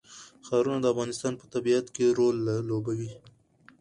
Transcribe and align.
ښارونه 0.45 0.79
د 0.81 0.85
افغانستان 0.93 1.33
په 1.37 1.45
طبیعت 1.53 1.85
کې 1.95 2.15
رول 2.17 2.37
لوبوي. 2.69 3.13